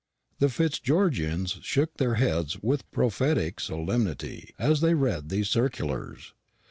[0.39, 6.33] The Fitzgeorgians shook their heads with prophetic solemnity as they read these circulars.